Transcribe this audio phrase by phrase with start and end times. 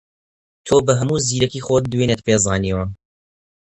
[0.65, 2.83] تۆ بە هەموو زیرەکیی خۆت دوێنێت پێ زانیوە